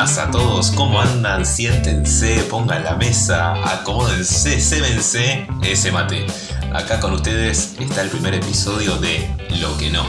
[0.00, 1.44] buenas a todos, ¿cómo andan?
[1.44, 6.24] Siéntense, pongan la mesa, acomódense, sémense, ese mate.
[6.72, 9.30] Acá con ustedes está el primer episodio de
[9.60, 10.02] Lo que no.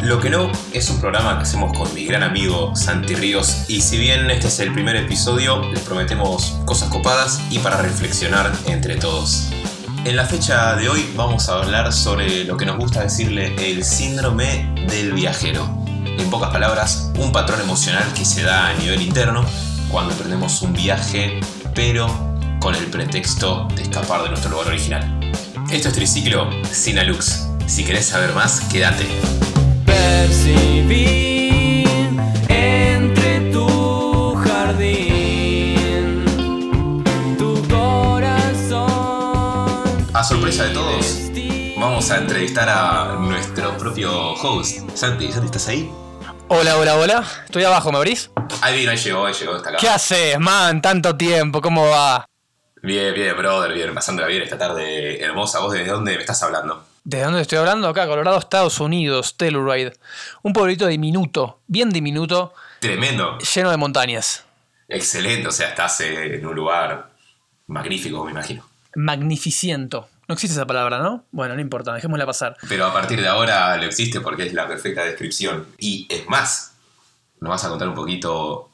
[0.00, 3.82] Lo que no es un programa que hacemos con mi gran amigo Santi Ríos y
[3.82, 8.96] si bien este es el primer episodio, les prometemos cosas copadas y para reflexionar entre
[8.96, 9.50] todos.
[10.06, 13.84] En la fecha de hoy vamos a hablar sobre lo que nos gusta decirle el
[13.84, 15.83] síndrome del viajero.
[16.18, 19.44] En pocas palabras, un patrón emocional que se da a nivel interno
[19.90, 21.40] cuando emprendemos un viaje,
[21.74, 22.06] pero
[22.60, 25.20] con el pretexto de escapar de nuestro lugar original.
[25.70, 27.48] Esto es Triciclo sin Alux.
[27.66, 29.06] Si querés saber más, quédate.
[29.84, 31.84] Percibí
[32.48, 36.24] entre tu jardín
[37.38, 38.88] tu corazón.
[40.12, 41.30] A sorpresa de todos,
[41.78, 43.53] vamos a entrevistar a nuestro
[43.84, 44.78] propio host.
[44.94, 45.90] Santi, Santi, ¿estás ahí?
[46.48, 47.24] Hola, hola, hola.
[47.44, 48.30] Estoy abajo, ¿me abrís?
[48.62, 49.78] Ahí vino, ahí llegó, ahí llegó, está acá.
[49.78, 50.80] ¿Qué haces, man?
[50.80, 52.26] Tanto tiempo, ¿cómo va?
[52.82, 55.58] Bien, bien, brother, bien, pasándola bien esta tarde hermosa.
[55.58, 56.82] ¿Vos desde dónde me estás hablando?
[57.04, 57.86] ¿Desde dónde estoy hablando?
[57.86, 59.92] Acá, Colorado, Estados Unidos, Telluride.
[60.42, 64.44] Un pueblito diminuto, bien diminuto, Tremendo, lleno de montañas.
[64.88, 67.10] excelente, o sea, estás en un lugar
[67.66, 68.66] magnífico, me imagino.
[68.94, 70.08] Magnificiento.
[70.28, 71.24] No existe esa palabra, ¿no?
[71.32, 72.56] Bueno, no importa, dejémosla pasar.
[72.68, 75.66] Pero a partir de ahora lo existe porque es la perfecta descripción.
[75.78, 76.74] Y es más,
[77.40, 78.70] nos vas a contar un poquito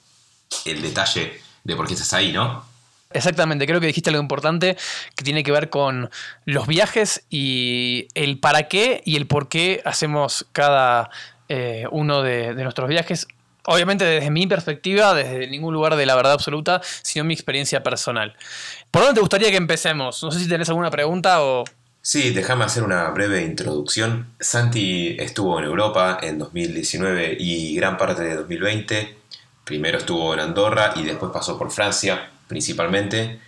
[0.65, 2.65] el detalle de por qué estás ahí, ¿no?
[3.13, 4.77] Exactamente, creo que dijiste algo importante
[5.17, 6.11] que tiene que ver con
[6.45, 11.11] los viajes y el para qué y el por qué hacemos cada
[11.49, 13.27] eh, uno de, de nuestros viajes.
[13.67, 18.35] Obviamente desde mi perspectiva, desde ningún lugar de la verdad absoluta, sino mi experiencia personal.
[18.91, 20.23] ¿Por dónde te gustaría que empecemos?
[20.23, 21.65] No sé si tenés alguna pregunta o...
[22.03, 24.29] Sí, déjame hacer una breve introducción.
[24.41, 29.19] Santi estuvo en Europa en 2019 y gran parte de 2020.
[29.65, 33.39] Primero estuvo en Andorra y después pasó por Francia, principalmente.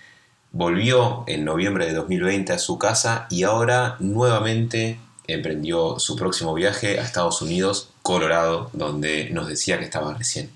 [0.50, 7.00] Volvió en noviembre de 2020 a su casa y ahora nuevamente emprendió su próximo viaje
[7.00, 10.50] a Estados Unidos, Colorado, donde nos decía que estaba recién.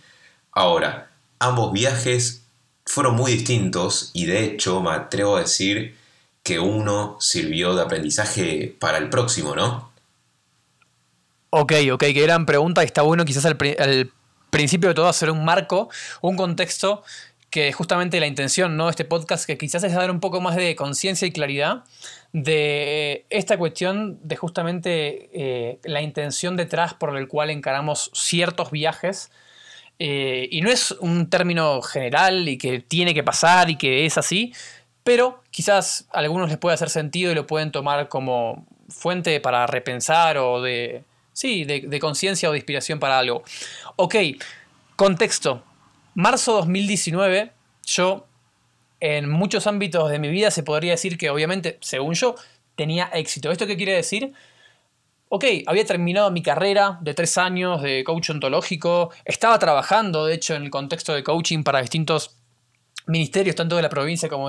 [0.53, 2.43] Ahora, ambos viajes
[2.84, 5.97] fueron muy distintos y de hecho me atrevo a decir
[6.43, 9.91] que uno sirvió de aprendizaje para el próximo, ¿no?
[11.51, 12.83] Ok, ok, qué gran pregunta.
[12.83, 14.13] y Está bueno quizás al, al
[14.51, 15.89] principio de todo hacer un marco,
[16.21, 17.03] un contexto
[17.56, 18.84] que justamente la intención ¿no?
[18.84, 21.84] de este podcast, que quizás es dar un poco más de conciencia y claridad
[22.34, 29.31] de esta cuestión de justamente eh, la intención detrás por el cual encaramos ciertos viajes.
[29.99, 34.19] Eh, y no es un término general y que tiene que pasar y que es
[34.19, 34.53] así,
[35.03, 39.66] pero quizás a algunos les puede hacer sentido y lo pueden tomar como fuente para
[39.66, 43.45] repensar o de, sí, de, de conciencia o de inspiración para algo.
[43.97, 44.15] Ok,
[44.95, 45.65] contexto.
[46.16, 47.53] Marzo 2019,
[47.84, 48.27] yo
[49.00, 52.37] en muchos ámbitos de mi vida se podría decir que obviamente, según yo,
[52.75, 53.53] tenía éxito.
[53.53, 54.32] ¿Esto qué quiere decir?
[55.28, 60.54] Ok, había terminado mi carrera de tres años de coach ontológico, estaba trabajando, de hecho,
[60.54, 62.38] en el contexto de coaching para distintos
[63.06, 64.48] ministerios, tanto de la provincia como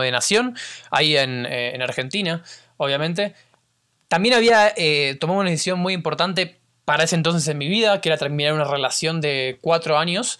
[0.00, 0.56] de, nación,
[0.90, 2.42] ahí en, eh, en Argentina,
[2.78, 3.34] obviamente.
[4.08, 8.08] También había eh, tomado una decisión muy importante para ese entonces en mi vida, que
[8.08, 10.38] era terminar una relación de cuatro años.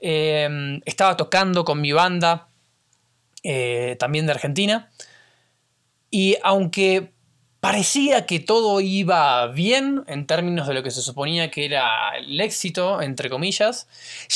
[0.00, 2.48] Eh, estaba tocando con mi banda,
[3.42, 4.90] eh, también de Argentina.
[6.10, 7.12] Y aunque
[7.60, 12.40] parecía que todo iba bien en términos de lo que se suponía que era el
[12.40, 13.88] éxito, entre comillas,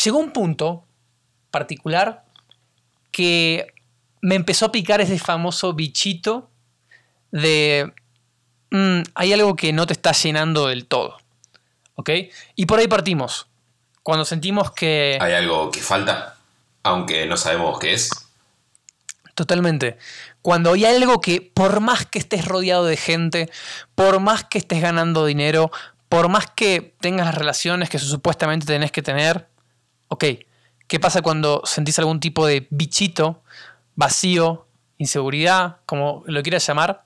[0.04, 0.84] llegó un punto
[1.50, 2.24] particular
[3.12, 3.68] que
[4.20, 6.50] me empezó a picar ese famoso bichito
[7.30, 7.92] de
[8.70, 11.18] "Mm, hay algo que no te está llenando del todo.
[11.96, 12.10] ¿Ok?
[12.56, 13.46] Y por ahí partimos.
[14.02, 15.18] Cuando sentimos que...
[15.20, 16.36] Hay algo que falta,
[16.82, 18.10] aunque no sabemos qué es.
[19.34, 19.96] Totalmente.
[20.42, 23.50] Cuando hay algo que por más que estés rodeado de gente,
[23.94, 25.70] por más que estés ganando dinero,
[26.08, 29.48] por más que tengas las relaciones que supuestamente tenés que tener,
[30.09, 30.24] ok,
[30.86, 33.42] ¿qué pasa cuando sentís algún tipo de bichito,
[33.94, 34.66] vacío,
[34.98, 37.04] inseguridad, como lo quieras llamar?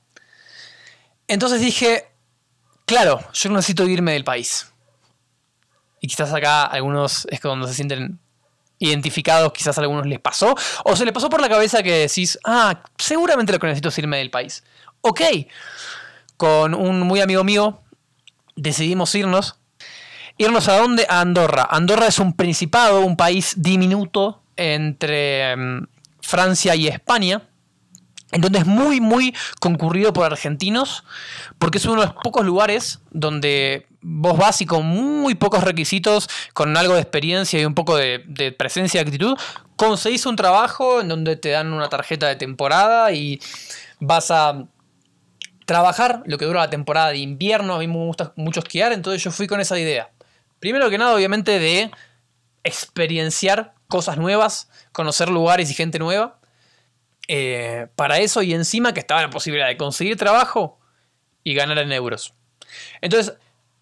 [1.29, 2.09] Entonces dije,
[2.85, 4.73] claro, yo necesito irme del país.
[6.01, 8.19] Y quizás acá algunos es cuando se sienten
[8.79, 10.55] identificados, quizás a algunos les pasó,
[10.85, 13.99] o se les pasó por la cabeza que decís, ah, seguramente lo que necesito es
[13.99, 14.65] irme del país.
[15.01, 15.21] Ok,
[16.37, 17.83] con un muy amigo mío
[18.57, 19.59] decidimos irnos.
[20.39, 21.07] ¿Irnos a dónde?
[21.09, 21.67] A Andorra.
[21.71, 25.87] Andorra es un principado, un país diminuto entre mm,
[26.21, 27.49] Francia y España,
[28.33, 31.05] en donde es muy, muy concurrido por argentinos,
[31.59, 36.29] porque es uno de los pocos lugares donde vos vas y con muy pocos requisitos,
[36.55, 39.37] con algo de experiencia y un poco de, presencia y actitud,
[39.75, 43.41] conseguís un trabajo en donde te dan una tarjeta de temporada y
[43.99, 44.65] vas a
[45.65, 47.75] trabajar lo que dura la temporada de invierno.
[47.75, 50.11] A mí me gusta mucho esquiar, entonces yo fui con esa idea.
[50.61, 51.91] Primero que nada, obviamente, de
[52.63, 56.39] experienciar cosas nuevas, conocer lugares y gente nueva.
[57.27, 60.79] Eh, para eso y encima que estaba la posibilidad de conseguir trabajo
[61.43, 62.35] y ganar en euros.
[63.01, 63.35] Entonces,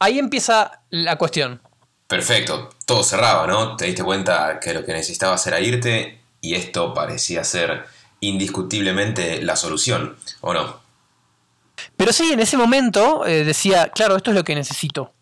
[0.04, 1.60] ahí empieza la cuestión.
[2.06, 3.76] Perfecto, todo cerraba, ¿no?
[3.76, 7.86] Te diste cuenta que lo que necesitabas era irte y esto parecía ser
[8.20, 10.80] indiscutiblemente la solución, ¿o no?
[11.96, 15.12] Pero sí, en ese momento eh, decía, claro, esto es lo que necesito.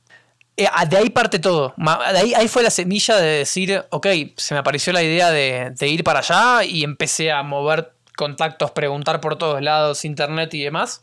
[0.56, 1.74] Eh, de ahí parte todo.
[1.76, 4.06] De ahí, ahí, fue la semilla de decir, ok,
[4.36, 8.70] se me apareció la idea de, de, ir para allá y empecé a mover contactos,
[8.72, 11.00] preguntar por todos lados, internet y demás.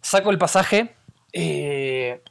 [0.00, 0.94] Saco el pasaje,
[1.32, 2.22] eh,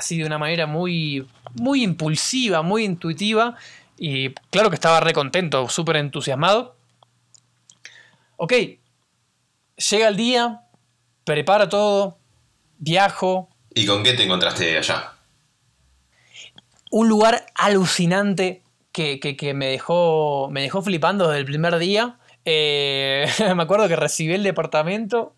[0.00, 3.56] así de una manera muy, muy impulsiva, muy intuitiva.
[3.96, 6.76] Y claro que estaba re contento, súper entusiasmado.
[8.36, 8.52] Ok,
[9.90, 10.62] llega el día,
[11.24, 12.18] prepara todo,
[12.78, 13.50] viajo.
[13.74, 15.12] ¿Y con qué te encontraste allá?
[16.90, 18.62] Un lugar alucinante
[18.92, 22.18] que, que, que me, dejó, me dejó flipando desde el primer día.
[22.46, 25.36] Eh, me acuerdo que recibí el departamento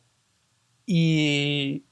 [0.87, 1.83] y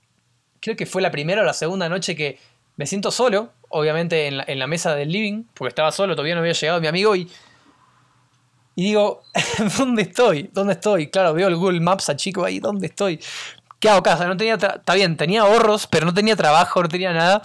[0.61, 2.38] creo que fue la primera o la segunda noche que
[2.81, 6.55] me siento solo, obviamente en la, mesa del living, porque estaba solo, todavía no había
[6.55, 7.29] llegado mi amigo y,
[8.75, 9.21] y digo,
[9.77, 10.49] ¿dónde estoy?
[10.50, 11.11] ¿Dónde estoy?
[11.11, 13.21] Claro, veo el Google Maps a chico ahí, ¿dónde estoy?
[13.79, 14.27] ¿Qué hago casa?
[14.27, 17.43] No tenía, está bien, tenía ahorros, pero no tenía trabajo, no tenía nada.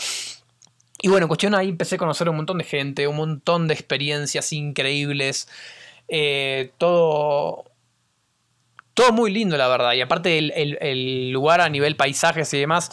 [1.01, 4.53] Y bueno, cuestión ahí empecé a conocer un montón de gente, un montón de experiencias
[4.53, 5.49] increíbles.
[6.07, 7.65] Eh, todo,
[8.93, 9.91] todo muy lindo, la verdad.
[9.95, 12.89] Y aparte el, el, lugar a nivel paisajes y demás,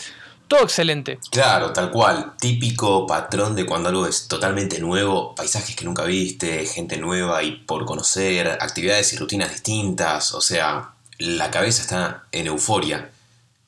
[0.53, 1.19] todo excelente.
[1.31, 2.35] Claro, tal cual.
[2.39, 7.53] Típico patrón de cuando algo es totalmente nuevo, paisajes que nunca viste, gente nueva y
[7.53, 10.35] por conocer, actividades y rutinas distintas.
[10.35, 13.11] O sea, la cabeza está en euforia.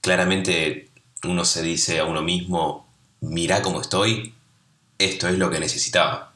[0.03, 0.91] Claramente
[1.23, 2.87] uno se dice a uno mismo,
[3.23, 4.35] mirá cómo estoy,
[4.99, 6.33] esto es lo que necesitaba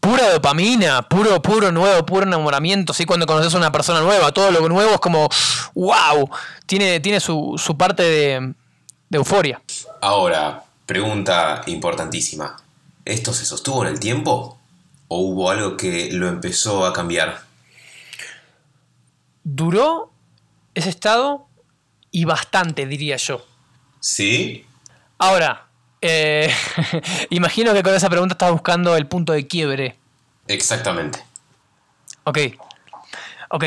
[0.00, 3.04] pura dopamina, puro, puro nuevo, puro enamoramiento, ¿sí?
[3.04, 5.28] Cuando conoces a una persona nueva, todo lo nuevo es como,
[5.76, 6.28] wow,
[6.66, 8.52] tiene, tiene su, su parte de,
[9.12, 9.62] de, euforia.
[10.00, 12.56] Ahora, pregunta importantísima,
[13.04, 14.58] ¿esto se sostuvo en el tiempo?
[15.08, 17.42] ¿O hubo algo que lo empezó a cambiar?
[19.44, 20.10] Duró
[20.74, 21.46] ese estado
[22.10, 23.44] y bastante, diría yo.
[24.00, 24.64] ¿Sí?
[25.18, 25.66] Ahora,
[26.00, 26.52] eh,
[27.30, 29.96] imagino que con esa pregunta estás buscando el punto de quiebre.
[30.48, 31.22] Exactamente.
[32.24, 32.38] Ok.
[33.50, 33.64] Ok.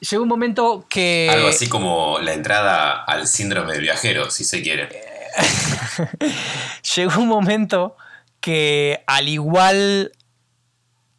[0.00, 1.28] Llegó un momento que.
[1.30, 4.88] Algo así como la entrada al síndrome del viajero, si se quiere.
[6.96, 7.96] Llegó un momento
[8.40, 10.12] que, al igual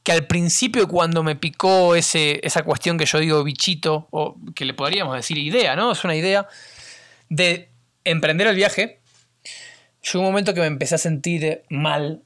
[0.03, 4.65] que al principio, cuando me picó ese, esa cuestión que yo digo bichito, o que
[4.65, 5.91] le podríamos decir idea, ¿no?
[5.91, 6.47] Es una idea
[7.29, 7.69] de
[8.03, 9.01] emprender el viaje
[10.01, 12.23] llegó un momento que me empecé a sentir mal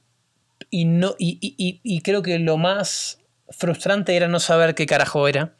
[0.70, 3.20] y, no, y, y, y, creo que lo más
[3.50, 5.54] frustrante era no saber qué carajo era.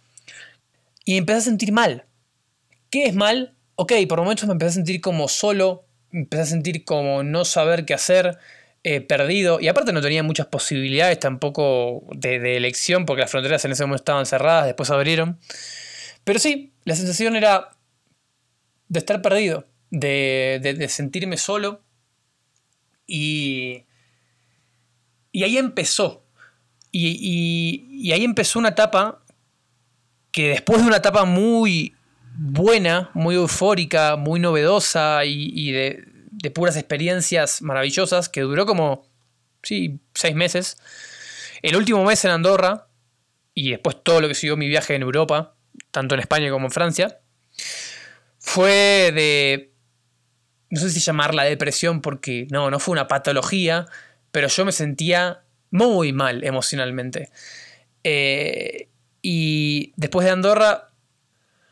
[1.07, 2.05] Y empecé a sentir mal.
[2.91, 3.57] ¿Qué es mal?
[3.77, 7.87] Ok, por momentos me empecé a sentir como solo, empecé a sentir como no saber
[7.87, 8.39] qué hacer,
[8.83, 9.61] eh, perdido.
[9.61, 14.03] Y aparte no tenía muchas posibilidades tampoco de, elección porque las fronteras en ese momento
[14.03, 15.39] estaban cerradas, después abrieron.
[16.25, 17.71] Pero sí, la sensación era
[18.89, 21.83] de estar perdido, de, de, de sentirme solo
[23.07, 23.85] y,
[25.31, 26.25] y ahí empezó.
[26.91, 29.23] Y, y, y, ahí empezó una etapa
[30.37, 31.95] que después de una etapa muy
[32.37, 39.07] buena, muy eufórica, muy novedosa y, de, puras experiencias maravillosas, que duró como,
[39.63, 40.77] sí, seis meses.
[41.63, 42.87] El último mes en Andorra
[43.55, 45.57] y después todo lo que siguió mi viaje en Europa,
[45.91, 47.19] tanto en España como en Francia,
[48.39, 49.73] fue de
[50.69, 53.87] no sé si llamarla depresión porque no, no fue una patología,
[54.33, 57.31] pero yo me sentía muy mal emocionalmente.
[58.05, 58.91] Eh,
[59.27, 60.91] y después de Andorra,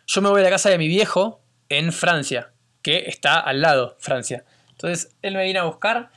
[0.07, 3.97] yo me voy a la casa de mi viejo en Francia, que está al lado,
[4.01, 4.45] Francia.
[4.71, 6.11] Entonces él me vino a buscar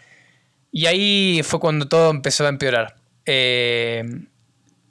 [0.72, 2.96] y ahí fue cuando todo empezó a empeorar.
[3.26, 4.04] Eh,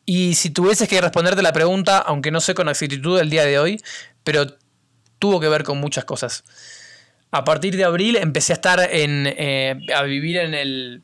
[0.05, 3.59] y si tuvieses que responderte la pregunta, aunque no sé con exactitud el día de
[3.59, 3.83] hoy,
[4.23, 4.47] pero
[5.19, 6.45] tuvo que ver con muchas cosas
[7.31, 9.27] a partir de abril empecé a estar en.
[9.27, 11.03] Eh, a vivir en el.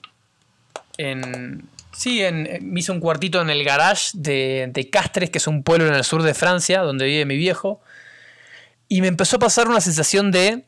[0.97, 5.47] En, sí, en, me hice un cuartito en el garage de, de, Castres, que es
[5.47, 7.81] un pueblo en el sur de Francia, donde vive mi viejo.
[8.89, 10.65] Y me empezó a pasar una sensación de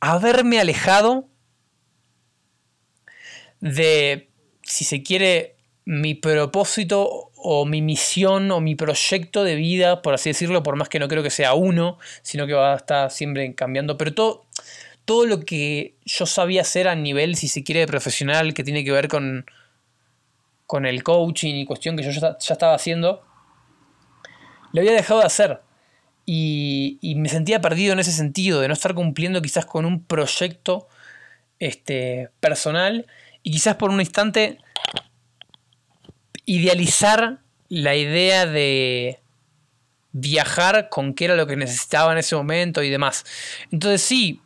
[0.00, 1.28] haberme alejado
[3.60, 4.28] de,
[4.62, 10.30] si se quiere, mi propósito o mi misión o mi proyecto de vida, por así
[10.30, 13.54] decirlo, por más que no creo que sea uno, sino que va a estar siempre
[13.54, 14.46] cambiando, pero todo,
[15.04, 18.92] todo lo que yo sabía hacer a nivel, si se quiere, profesional, que tiene que
[18.92, 19.46] ver con,
[20.72, 23.22] con el coaching y cuestión que yo ya, estaba haciendo,
[24.72, 25.60] lo había dejado de hacer.
[26.24, 30.02] Y, y, me sentía perdido en ese sentido, de no estar cumpliendo quizás con un
[30.02, 30.88] proyecto
[31.58, 33.06] este, personal
[33.42, 34.60] y quizás por un instante
[36.46, 39.20] idealizar la idea de
[40.12, 43.26] viajar con qué era lo que necesitaba en ese momento y demás.
[43.70, 44.40] Entonces sí,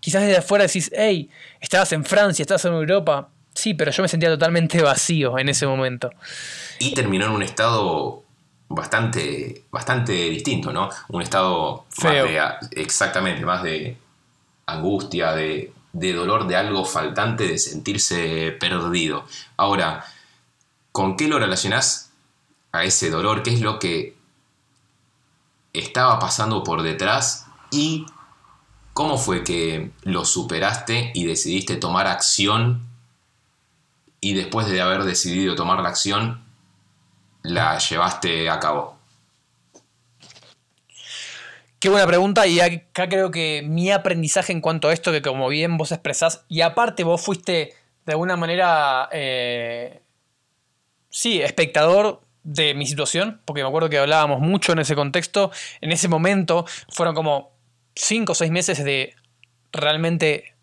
[0.00, 3.31] quizás desde afuera decís, hey, estabas en Francia, estabas en Europa.
[3.54, 6.10] Sí, pero yo me sentía totalmente vacío en ese momento.
[6.78, 8.22] Y terminó en un estado
[8.68, 10.88] bastante, bastante distinto, ¿no?
[11.08, 12.24] Un estado Feo.
[12.24, 13.96] más de, exactamente, más de
[14.66, 19.24] angustia, de, de dolor, de algo faltante, de sentirse perdido.
[19.56, 20.04] Ahora,
[20.90, 22.10] ¿con qué lo relacionás
[22.72, 23.42] a ese dolor?
[23.42, 24.16] ¿Qué es lo que
[25.72, 27.46] estaba pasando por detrás?
[27.70, 28.06] ¿Y
[28.94, 32.91] cómo fue que lo superaste y decidiste tomar acción?
[34.24, 36.44] Y después de haber decidido tomar la acción,
[37.42, 38.96] la llevaste a cabo?
[41.80, 45.48] Qué buena pregunta y acá creo que mi aprendizaje en cuanto a esto, que como
[45.48, 47.74] bien vos expresás, y aparte vos fuiste
[48.06, 50.00] de alguna manera, eh,
[51.10, 55.50] sí, espectador de mi situación, porque me acuerdo que hablábamos mucho en ese contexto,
[55.80, 57.50] en ese momento fueron como
[57.96, 59.16] 5 o 6 meses de
[59.72, 60.54] realmente,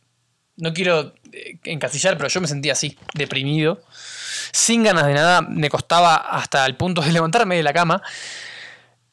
[0.59, 3.81] no quiero eh, encasillar, pero yo me sentía así, deprimido,
[4.51, 8.01] sin ganas de nada, me costaba hasta el punto de levantarme de la cama.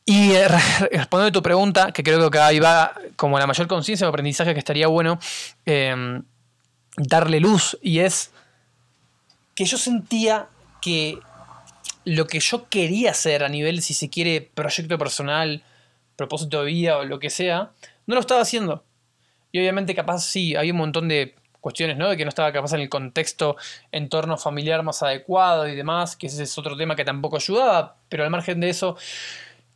[0.05, 4.07] Y eh, respondiendo a tu pregunta, que creo que ahí va como la mayor conciencia
[4.07, 5.19] o aprendizaje que estaría bueno
[5.65, 6.21] eh,
[6.97, 8.31] darle luz, y es
[9.55, 10.49] que yo sentía
[10.81, 11.19] que
[12.05, 15.65] lo que yo quería hacer a nivel, si se quiere, proyecto personal,
[16.15, 17.73] propósito de vida o lo que sea,
[18.07, 18.85] no lo estaba haciendo.
[19.57, 22.11] Y obviamente capaz sí, hay un montón de cuestiones, ¿no?
[22.11, 23.57] De que no estaba capaz en el contexto,
[23.91, 28.23] entorno familiar más adecuado y demás, que ese es otro tema que tampoco ayudaba, pero
[28.23, 28.99] al margen de eso,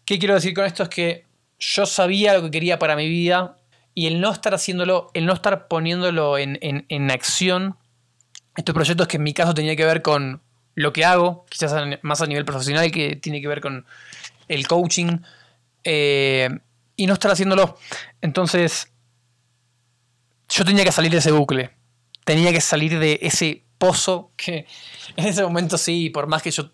[0.05, 0.83] ¿qué quiero decir con esto?
[0.83, 1.25] Es que
[1.59, 3.57] yo sabía lo que quería para mi vida
[3.95, 7.79] y el no estar haciéndolo, el no estar poniéndolo en, en, en acción,
[8.57, 10.43] estos proyectos que en mi caso tenía que ver con
[10.75, 11.73] lo que hago, quizás
[12.03, 13.87] más a nivel profesional, que tiene que ver con
[14.47, 15.21] el coaching,
[15.85, 16.51] eh,
[17.01, 17.79] y no estar haciéndolo.
[18.21, 18.90] Entonces,
[20.51, 21.71] yo tenía que salir de ese bucle,
[22.25, 24.67] tenía que salir de ese pozo que
[25.17, 26.73] en ese momento sí, por más que yo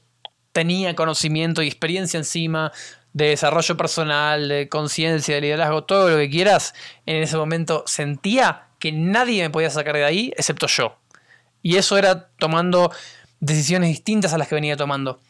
[0.52, 2.72] tenía conocimiento y experiencia encima
[3.12, 6.74] de desarrollo personal, de conciencia, de liderazgo, todo lo que quieras,
[7.06, 10.98] en ese momento sentía que nadie me podía sacar de ahí excepto yo.
[11.62, 12.92] Y eso era tomando
[13.40, 15.20] decisiones distintas a las que venía tomando.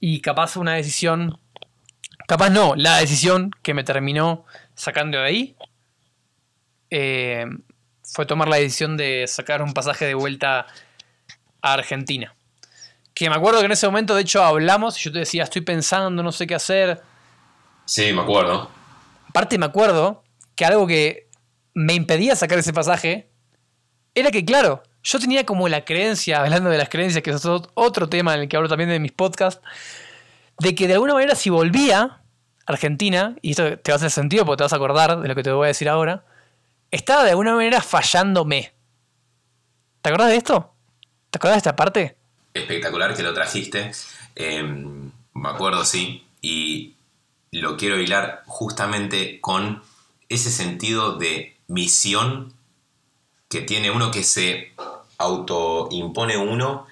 [0.00, 1.38] Y capaz una decisión,
[2.26, 5.56] capaz no, la decisión que me terminó sacando de ahí
[6.90, 7.46] eh,
[8.04, 10.66] fue tomar la decisión de sacar un pasaje de vuelta
[11.62, 12.34] a Argentina.
[13.14, 15.62] Que me acuerdo que en ese momento, de hecho, hablamos y yo te decía, estoy
[15.62, 17.00] pensando, no sé qué hacer.
[17.84, 18.70] Sí, me acuerdo.
[19.28, 20.22] Aparte, me acuerdo
[20.54, 21.28] que algo que
[21.74, 23.30] me impedía sacar ese pasaje
[24.14, 28.08] era que, claro, yo tenía como la creencia, hablando de las creencias, que es otro
[28.08, 29.62] tema en el que hablo también de mis podcasts,
[30.58, 32.20] de que de alguna manera si volvía a
[32.66, 35.34] Argentina, y esto te va a hacer sentido porque te vas a acordar de lo
[35.34, 36.24] que te voy a decir ahora,
[36.94, 38.72] estaba de alguna manera fallándome.
[40.00, 40.74] ¿Te acordás de esto?
[41.30, 42.16] ¿Te acordás de esta parte?
[42.54, 43.90] Espectacular que lo trajiste.
[44.36, 46.24] Eh, me acuerdo, sí.
[46.40, 46.94] Y
[47.50, 49.82] lo quiero hilar justamente con
[50.28, 52.52] ese sentido de misión
[53.48, 54.72] que tiene uno que se
[55.18, 56.86] autoimpone uno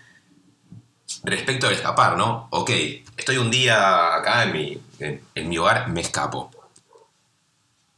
[1.23, 2.49] respecto al escapar, ¿no?
[2.51, 2.71] Ok,
[3.17, 6.51] estoy un día acá en mi, en, en mi hogar, me escapo.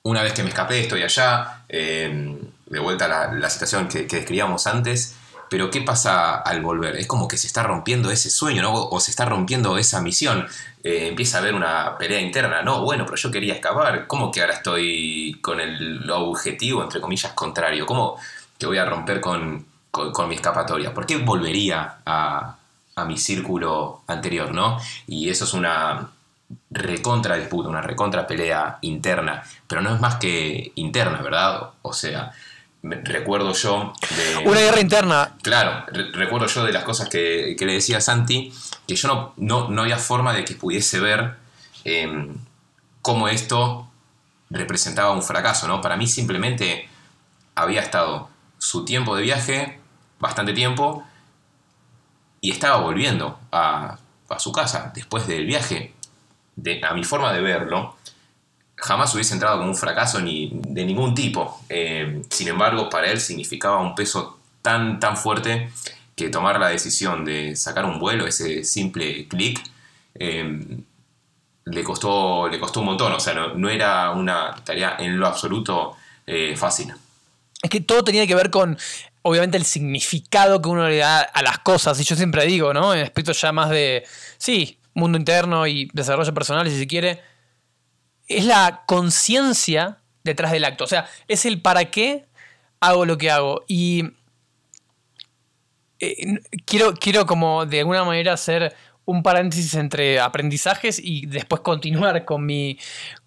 [0.03, 4.17] Una vez que me escapé, estoy allá, eh, de vuelta a la, situación que, que,
[4.17, 5.17] describíamos antes,
[5.51, 6.97] pero ¿qué pasa al volver?
[6.97, 8.73] Es como que se está rompiendo ese sueño, ¿no?
[8.73, 10.47] O se está rompiendo esa misión.
[10.85, 14.41] Eh, empieza a haber una pelea interna, no, bueno, pero yo quería escapar, ¿cómo que
[14.41, 17.87] ahora estoy con el objetivo, entre comillas, contrario?
[17.87, 18.19] ¿Cómo
[18.57, 20.95] que voy a romper con, con, con mi escapatoria?
[20.95, 22.57] ¿Por qué volvería a,
[22.95, 24.79] a mi círculo anterior, ¿no?
[25.09, 26.09] Y eso es una
[26.75, 31.71] recontra disputa, una recontra pelea interna, pero no es más que interna, ¿verdad?
[31.83, 32.33] O sea,
[32.83, 34.49] recuerdo yo de...
[34.49, 35.33] Una guerra interna.
[35.43, 38.53] Claro, re recuerdo yo de las cosas que, que, le decía a Santi,
[38.87, 41.37] que yo no, no, no había forma de que pudiese ver
[41.85, 42.29] eh,
[43.03, 43.89] cómo esto
[44.51, 45.81] representaba un fracaso, ¿no?
[45.81, 46.89] Para mí simplemente
[47.55, 48.29] había estado
[48.59, 49.79] su tiempo de viaje,
[50.19, 51.05] bastante tiempo,
[52.41, 55.95] y estaba volviendo a, a su casa después del viaje.
[56.83, 57.97] A mi forma de verlo,
[58.77, 61.61] jamás hubiese entrado como un fracaso ni de ningún tipo.
[61.69, 65.71] Eh, sin embargo, para él significaba un peso tan, tan fuerte
[66.17, 69.61] que tomar la decisión de sacar un vuelo, ese simple clic,
[70.15, 70.61] eh,
[71.65, 73.13] le, costó, le costó un montón.
[73.13, 75.97] O sea, no, no era una tarea en lo absoluto
[76.27, 76.93] eh, fácil.
[77.63, 78.79] Es que todo tenía que ver con,
[79.23, 81.99] obviamente, el significado que uno le da a las cosas.
[82.01, 82.95] Y yo siempre digo, ¿no?
[82.95, 84.05] En aspectos ya más de,
[84.39, 87.21] sí, mundo interno y desarrollo personal, si se quiere,
[88.27, 90.85] es la conciencia detrás del acto.
[90.85, 92.27] O sea, es el para qué
[92.81, 93.65] hago lo que hago.
[93.69, 94.05] Y
[96.01, 98.75] eh, quiero, quiero como de alguna manera hacer
[99.07, 102.79] un paréntesis entre aprendizajes y después continuar con mi,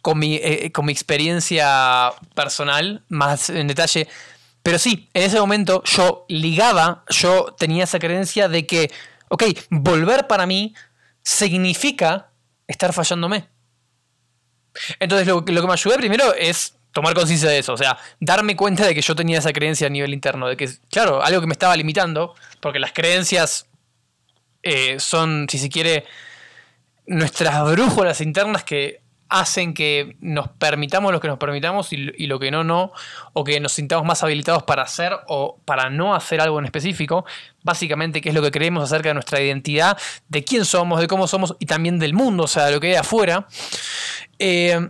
[0.01, 4.07] con mi, eh, con mi experiencia personal más en detalle.
[4.63, 8.91] Pero sí, en ese momento yo ligaba, yo tenía esa creencia de que,
[9.29, 10.73] ok, volver para mí
[11.27, 12.31] significa
[12.67, 13.49] estar fallándome.
[14.97, 18.85] Entonces lo, que me ayudó primero es tomar conciencia de eso, o sea, darme cuenta
[18.85, 21.51] de que yo tenía esa creencia a nivel interno, de que, claro, algo que me
[21.51, 23.67] estaba limitando, porque las creencias
[24.63, 26.05] eh, son, si se quiere,
[27.07, 32.51] nuestras brújulas internas que hacen que nos permitamos lo que nos permitamos y, lo que
[32.51, 32.91] no, no,
[33.33, 37.25] o que nos sintamos más habilitados para hacer o para no hacer algo en específico,
[37.63, 39.97] básicamente qué es lo que creemos acerca de nuestra identidad,
[40.29, 42.87] de quién somos, de cómo somos y también del mundo, o sea, de lo que
[42.87, 43.47] hay afuera.
[44.39, 44.89] Eh,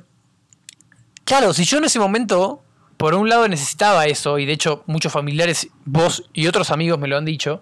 [1.24, 2.64] claro, si yo en ese momento,
[2.98, 7.08] por un lado necesitaba eso, y de hecho muchos familiares, vos y otros amigos me
[7.08, 7.62] lo han dicho,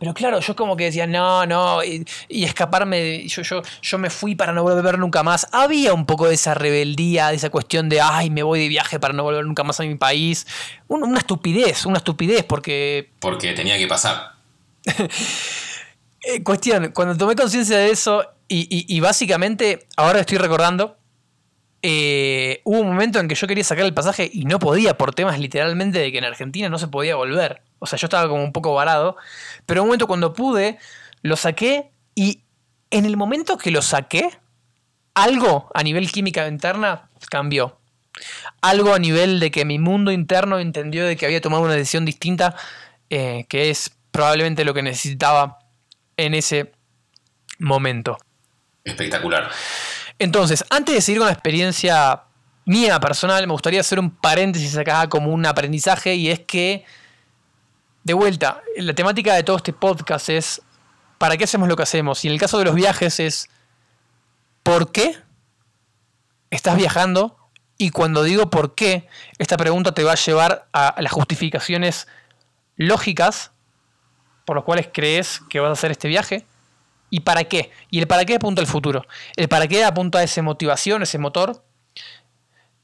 [0.00, 4.08] pero claro, yo como que decía, no, no, y, y escaparme, yo, yo, yo me
[4.08, 5.46] fui para no volver nunca más.
[5.52, 8.98] Había un poco de esa rebeldía, de esa cuestión de, ay, me voy de viaje
[8.98, 10.46] para no volver nunca más a mi país.
[10.88, 13.10] Un, una estupidez, una estupidez, porque...
[13.20, 14.36] Porque tenía que pasar.
[16.22, 20.96] eh, cuestión, cuando tomé conciencia de eso, y, y, y, básicamente, ahora estoy recordando,
[21.82, 25.14] eh, hubo un momento en que yo quería sacar el pasaje y no podía por
[25.14, 27.62] temas literalmente de que en Argentina no se podía volver.
[27.78, 29.16] O sea, yo estaba como un poco varado.
[29.66, 30.78] Pero un momento cuando pude,
[31.22, 32.42] lo saqué y
[32.90, 34.28] en el momento que lo saqué,
[35.14, 37.78] algo a nivel química interna cambió.
[38.60, 42.04] Algo a nivel de que mi mundo interno entendió de que había tomado una decisión
[42.04, 42.56] distinta,
[43.08, 45.58] eh, que es probablemente lo que necesitaba
[46.16, 46.72] en ese
[47.58, 48.18] momento.
[48.84, 49.50] Espectacular.
[50.20, 52.24] Entonces, antes de seguir con la experiencia
[52.66, 56.84] mía personal, me gustaría hacer un paréntesis acá como un aprendizaje y es que
[58.04, 60.60] de vuelta, la temática de todo este podcast es
[61.16, 62.22] ¿para qué hacemos lo que hacemos?
[62.22, 63.48] Y en el caso de los viajes es
[64.62, 65.16] ¿por qué
[66.50, 67.38] estás viajando?
[67.78, 72.08] Y cuando digo por qué, esta pregunta te va a llevar a las justificaciones
[72.76, 73.52] lógicas
[74.44, 76.44] por las cuales crees que vas a hacer este viaje.
[77.10, 77.70] ¿Y para qué?
[77.90, 79.04] Y el para qué apunta al futuro.
[79.36, 81.64] El para qué apunta a esa motivación, ese motor.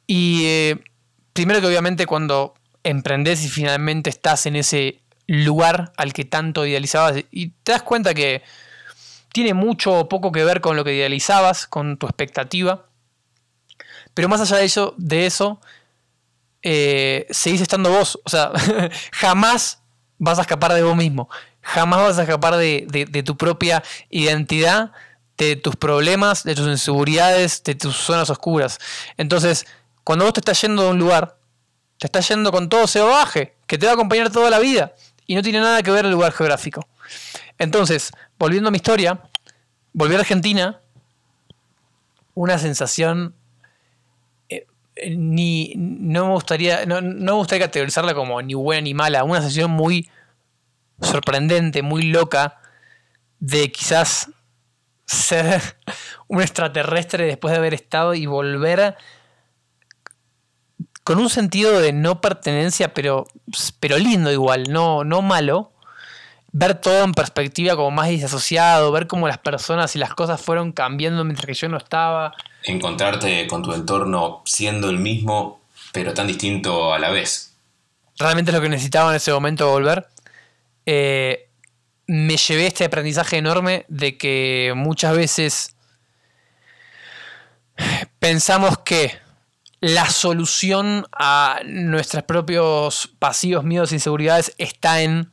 [0.07, 0.85] Y eh,
[1.33, 7.25] primero que obviamente cuando emprendes y finalmente estás en ese lugar al que tanto idealizabas
[7.33, 8.43] y te das cuenta que
[9.33, 12.87] tiene mucho o poco que ver con lo que idealizabas, con tu expectativa.
[14.15, 15.61] Pero más allá de eso, de eso
[16.63, 18.19] eh, seguís estando vos.
[18.25, 18.51] O sea,
[19.13, 19.83] jamás
[20.19, 21.29] vas a escapar de vos mismo.
[21.67, 24.93] Jamás vas a escapar de, tu propia identidad,
[25.37, 28.79] de tus problemas, de tus inseguridades, de tus zonas oscuras.
[29.17, 29.67] Entonces,
[30.05, 31.39] cuando vos te estás yendo de un lugar,
[31.99, 34.95] te estás yendo con todo ese baje, que te va a acompañar toda la vida
[35.27, 36.87] y no tiene nada que ver el lugar geográfico.
[37.59, 39.19] Entonces, volviendo a mi historia,
[39.93, 40.81] volví a Argentina,
[42.35, 43.35] una sensación
[44.49, 44.67] eh,
[45.17, 49.41] ni no me gustaría no, no, me gustaría categorizarla como ni buena ni mala, una
[49.41, 50.09] sensación muy
[51.01, 52.59] sorprendente, muy loca
[53.39, 54.31] de quizás
[55.07, 55.77] ser
[56.29, 58.97] un extraterrestre después de haber estado y volver
[61.07, 63.29] con un sentido de no pertenencia, pero,
[63.79, 65.71] pero lindo igual, no, no malo.
[66.51, 70.73] Ver todo en perspectiva como más disasociado, ver cómo las personas y las cosas fueron
[70.73, 72.35] cambiando mientras que yo no estaba.
[72.65, 75.61] Encontrarte con tu entorno siendo el mismo,
[75.93, 77.55] pero tan distinto a la vez.
[78.19, 80.09] Realmente es lo que necesitaba en ese momento volver.
[80.87, 81.51] Eh,
[82.07, 85.77] me llevé este aprendizaje enorme de que muchas veces
[88.21, 89.19] pensamos que
[89.81, 95.33] la solución a nuestros propios pasivos, miedos e inseguridades está en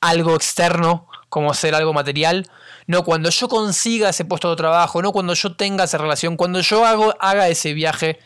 [0.00, 2.46] algo externo, como hacer algo material.
[2.86, 6.60] No cuando yo consiga ese puesto de trabajo, no cuando yo tenga esa relación, cuando
[6.60, 8.18] yo haga ese viaje,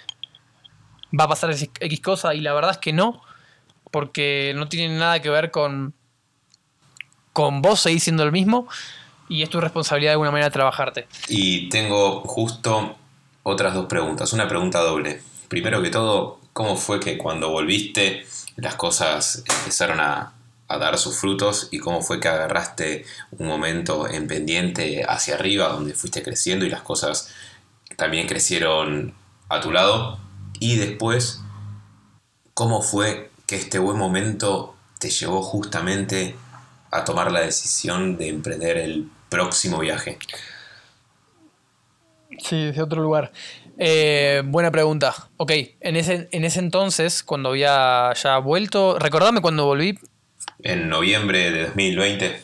[1.19, 2.35] va a pasar X cosa.
[2.35, 3.23] Y la verdad es que no,
[3.91, 5.95] porque no tiene nada que ver con,
[7.37, 8.67] con vos seguís siendo el mismo
[9.29, 11.07] y es tu responsabilidad de alguna manera trabajarte.
[11.29, 12.97] Y tengo justo
[13.43, 14.33] otras dos preguntas.
[14.33, 15.21] Una pregunta doble.
[15.49, 20.33] Primero que todo, ¿cómo fue que cuando volviste las cosas empezaron a,
[20.67, 25.69] a dar sus frutos y cómo fue que agarraste un momento en pendiente hacia arriba
[25.69, 27.35] donde fuiste creciendo y las cosas
[27.97, 29.13] también crecieron
[29.51, 30.19] a tu lado?
[30.59, 31.43] Y después,
[32.55, 36.35] ¿cómo fue que este buen momento te llevó justamente
[36.91, 40.19] a tomar la decisión de emprender el próximo viaje?
[42.39, 43.33] Sí, de otro lugar.
[43.79, 45.15] Eh, buena pregunta.
[45.37, 49.99] Ok, en ese, en ese entonces, cuando había ya vuelto, recordame cuando volví,
[50.63, 52.41] En noviembre de 2020.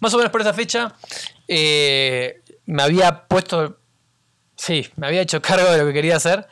[0.00, 0.94] más o menos por esa fecha,
[1.48, 3.78] eh, me había puesto,
[4.56, 6.46] sí, me había hecho cargo de lo que quería hacer,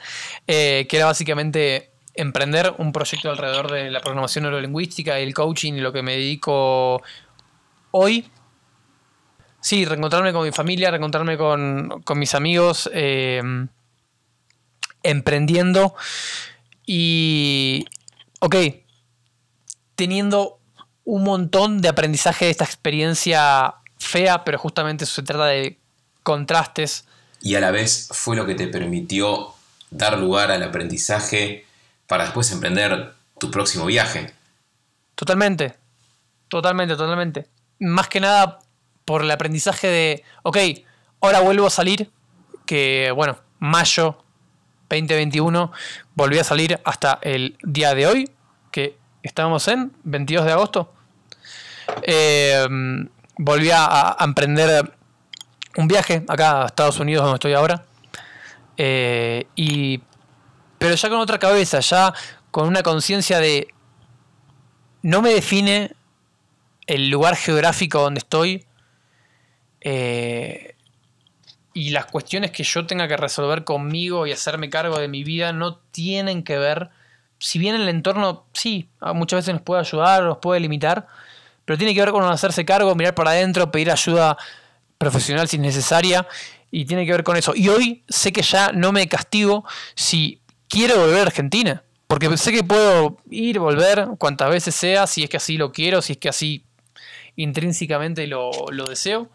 [0.46, 5.74] eh, que era básicamente emprender un proyecto alrededor de la programación neurolingüística y el coaching
[5.74, 7.02] y lo que me dedico
[7.90, 8.28] hoy.
[9.60, 13.42] Sí, reencontrarme con mi familia, reencontrarme con, con mis amigos, eh,
[15.02, 15.94] emprendiendo
[16.86, 17.84] y,
[18.40, 18.56] ok,
[19.94, 20.58] teniendo
[21.04, 25.78] un montón de aprendizaje de esta experiencia fea, pero justamente eso se trata de
[26.22, 27.04] contrastes.
[27.42, 29.54] Y a la vez fue lo que te permitió
[29.90, 31.66] dar lugar al aprendizaje
[32.10, 34.34] para después emprender tu próximo viaje.
[35.14, 35.76] Totalmente,
[36.48, 37.46] totalmente, totalmente.
[37.78, 38.58] Más que nada
[39.04, 40.58] por el aprendizaje de, ok,
[41.20, 42.10] ahora vuelvo a salir,
[42.66, 44.24] que bueno, mayo
[44.88, 45.70] 2021,
[46.16, 48.30] volví a salir hasta el día de hoy,
[48.72, 50.92] que estamos en 22 de agosto.
[52.02, 52.66] Eh,
[53.38, 54.92] volví a, a emprender
[55.76, 57.84] un viaje acá a Estados Unidos, donde estoy ahora.
[58.76, 60.00] Eh, y,
[60.80, 62.14] pero ya con otra cabeza, ya
[62.50, 63.68] con una conciencia de
[65.02, 65.94] no me define
[66.86, 68.64] el lugar geográfico donde estoy
[69.82, 70.74] eh,
[71.74, 75.52] y las cuestiones que yo tenga que resolver conmigo y hacerme cargo de mi vida
[75.52, 76.88] no tienen que ver,
[77.38, 81.06] si bien el entorno sí, muchas veces nos puede ayudar, nos puede limitar,
[81.66, 84.38] pero tiene que ver con hacerse cargo, mirar para adentro, pedir ayuda
[84.96, 86.26] profesional si es necesaria
[86.70, 87.52] y tiene que ver con eso.
[87.54, 90.40] Y hoy sé que ya no me castigo si
[90.70, 91.82] quiero volver a Argentina.
[92.06, 96.00] Porque sé que puedo ir, volver cuantas veces sea, si es que así lo quiero,
[96.00, 96.64] si es que así
[97.36, 99.28] intrínsecamente lo, lo deseo.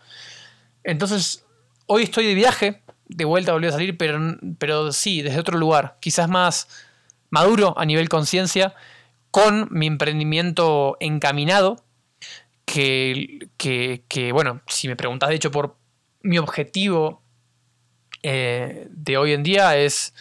[0.83, 1.45] Entonces,
[1.85, 4.19] hoy estoy de viaje, de vuelta volví a salir, pero,
[4.57, 6.67] pero sí, desde otro lugar, quizás más
[7.29, 8.75] maduro a nivel conciencia,
[9.31, 11.83] con mi emprendimiento encaminado,
[12.65, 15.77] que, que, bueno, si me preguntas de hecho por
[16.23, 17.21] mi objetivo
[18.23, 20.13] eh, de hoy en día es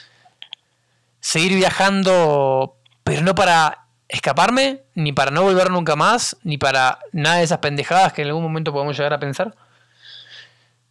[1.25, 7.37] seguir viajando, pero no para escaparme, ni para no volver nunca más, ni para nada
[7.37, 9.57] de esas pendejadas que en algún momento podemos llegar a pensar,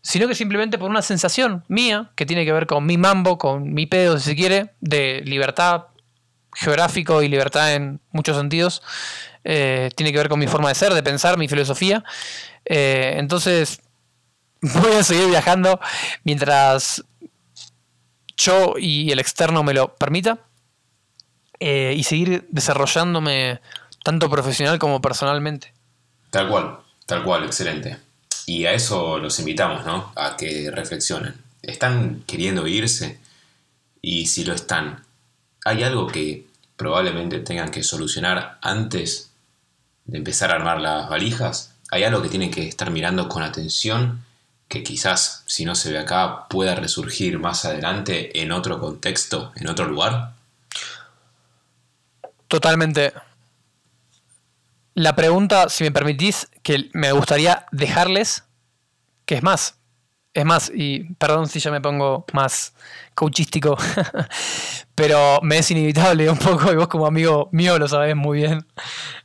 [0.01, 3.75] sino que simplemente por una sensación mía que tiene que ver con mi mambo, con
[3.75, 5.83] mi pedo, si se quiere, de libertad
[6.55, 8.81] geográfico y libertad en muchos sentidos.
[9.43, 12.03] Eh, tiene que ver con mi forma de ser, de pensar, mi filosofía.
[12.65, 13.83] Eh, entonces,
[14.61, 15.79] voy a seguir viajando
[16.23, 17.03] mientras
[18.43, 20.39] yo y el externo me lo permita.
[21.59, 23.61] Eh, y seguir desarrollándome
[24.03, 25.73] tanto profesional como personalmente.
[26.29, 27.97] Tal cual, tal cual, excelente.
[28.45, 30.11] Y a eso los invitamos, ¿no?
[30.15, 31.35] A que reflexionen.
[31.61, 33.19] ¿Están queriendo irse?
[34.01, 35.05] Y si lo están,
[35.63, 39.31] ¿hay algo que probablemente tengan que solucionar antes
[40.03, 41.75] de empezar a armar las valijas?
[41.91, 44.25] ¿Hay algo que tienen que estar mirando con atención
[44.73, 49.69] que quizás, si no se ve acá, pueda resurgir más adelante en otro contexto, en
[49.69, 50.31] otro lugar?
[52.47, 53.13] Totalmente.
[54.95, 58.45] La pregunta, si me permitís, que me gustaría dejarles,
[59.27, 59.75] que es más,
[60.33, 62.73] es más, y perdón si ya me pongo más
[63.13, 63.77] coachístico,
[64.95, 68.65] pero me es inevitable un poco, y vos como amigo mío lo sabés muy bien.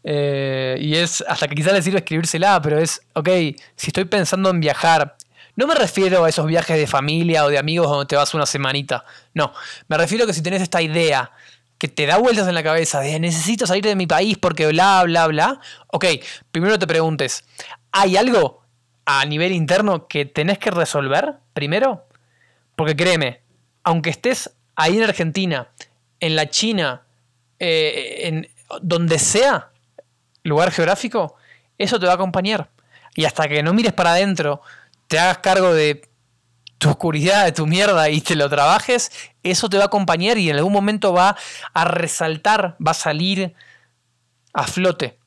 [0.04, 3.30] Eh, y es, hasta que quizás les sirve escribírsela, pero es, ok,
[3.76, 5.16] si estoy pensando en viajar,
[5.58, 8.46] no me refiero a esos viajes de familia o de amigos donde te vas una
[8.46, 9.52] semanita, no,
[9.88, 11.32] me refiero a que si tenés esta idea
[11.78, 15.02] que te da vueltas en la cabeza de necesito salir de mi país porque bla,
[15.02, 16.04] bla, bla, ok,
[16.52, 17.44] primero te preguntes,
[17.90, 18.62] ¿hay algo
[19.04, 22.06] a nivel interno que tenés que resolver primero?
[22.76, 23.40] Porque créeme,
[23.82, 25.70] aunque estés ahí en Argentina,
[26.20, 27.02] en la China,
[27.58, 28.48] eh, en
[28.80, 29.72] donde sea
[30.44, 31.34] lugar geográfico,
[31.78, 32.70] eso te va a acompañar.
[33.16, 34.62] Y hasta que no mires para adentro,
[35.08, 36.08] te hagas cargo de
[36.78, 39.10] tu oscuridad, de tu mierda y te lo trabajes,
[39.42, 41.36] eso te va a acompañar y en algún momento va
[41.74, 43.54] a resaltar, va a salir
[44.52, 45.18] a flote.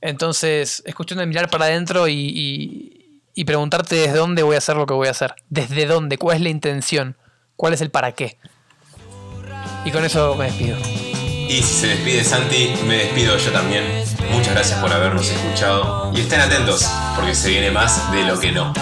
[0.00, 3.00] Entonces, es cuestión de mirar para adentro y,
[3.46, 5.34] preguntarte desde dónde voy a hacer lo que voy a hacer.
[5.48, 7.16] Desde dónde, cuál es la intención,
[7.56, 8.38] cuál es el para qué.
[9.84, 10.76] Y con eso me despido.
[11.48, 13.84] Y si se despide Santi, me despido yo también.
[14.30, 18.52] Muchas gracias por habernos escuchado y estén atentos porque se viene más de lo que
[18.52, 18.72] no.